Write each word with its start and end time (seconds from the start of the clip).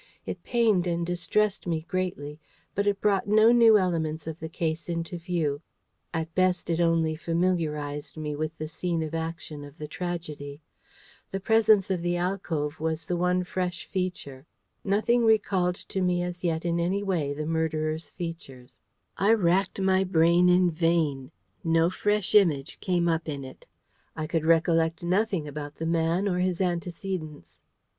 It 0.25 0.41
pained 0.41 0.87
and 0.87 1.05
distressed 1.05 1.67
me 1.67 1.81
greatly, 1.87 2.39
but 2.73 2.87
it 2.87 2.99
brought 3.01 3.27
no 3.27 3.51
new 3.51 3.77
elements 3.77 4.25
of 4.25 4.39
the 4.39 4.49
case 4.49 4.89
into 4.89 5.19
view: 5.19 5.61
at 6.11 6.33
best, 6.33 6.71
it 6.71 6.79
only 6.81 7.15
familiarised 7.15 8.17
me 8.17 8.35
with 8.35 8.57
the 8.57 8.67
scene 8.67 9.03
of 9.03 9.13
action 9.13 9.63
of 9.63 9.77
the 9.77 9.87
tragedy. 9.87 10.59
The 11.29 11.39
presence 11.39 11.91
of 11.91 12.01
the 12.01 12.17
alcove 12.17 12.79
was 12.79 13.05
the 13.05 13.15
one 13.15 13.43
fresh 13.43 13.85
feature. 13.85 14.47
Nothing 14.83 15.23
recalled 15.23 15.75
to 15.89 16.01
me 16.01 16.23
as 16.23 16.43
yet 16.43 16.65
in 16.65 16.79
any 16.79 17.03
way 17.03 17.31
the 17.31 17.45
murderer's 17.45 18.09
features. 18.09 18.79
I 19.17 19.33
racked 19.35 19.79
my 19.79 20.03
brain 20.03 20.49
in 20.49 20.71
vain; 20.71 21.29
no 21.63 21.91
fresh 21.91 22.33
image 22.33 22.79
came 22.79 23.07
up 23.07 23.29
in 23.29 23.43
it. 23.45 23.67
I 24.15 24.25
could 24.25 24.45
recollect 24.45 25.03
nothing 25.03 25.47
about 25.47 25.75
the 25.75 25.85
man 25.85 26.27
or 26.27 26.39
his 26.39 26.59
antecedents. 26.59 27.61